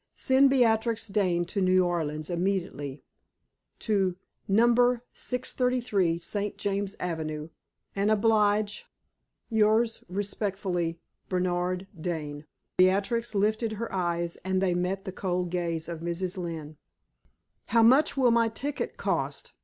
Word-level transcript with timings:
Send 0.15 0.49
Beatrix 0.49 1.07
Dane 1.07 1.45
to 1.45 1.61
New 1.61 1.85
Orleans 1.85 2.31
immediately 2.31 3.03
to 3.77 4.15
No. 4.47 4.99
St. 5.13 6.57
Charles 6.57 6.95
Avenue, 6.99 7.49
and 7.95 8.09
oblige, 8.09 8.87
"Yours 9.49 10.03
respectfully, 10.09 10.99
"BERNARD 11.29 11.85
DANE." 12.01 12.45
Beatrix 12.77 13.35
lifted 13.35 13.73
her 13.73 13.93
eyes, 13.93 14.37
and 14.37 14.59
they 14.59 14.73
met 14.73 15.05
the 15.05 15.11
cold 15.11 15.51
gaze 15.51 15.87
of 15.87 15.99
Mrs. 15.99 16.35
Lynne. 16.35 16.77
"How 17.67 17.83
much 17.83 18.17
will 18.17 18.31
my 18.31 18.49
ticket 18.49 18.97
cost?" 18.97 19.53